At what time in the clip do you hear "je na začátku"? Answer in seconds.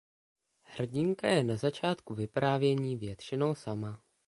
1.27-2.15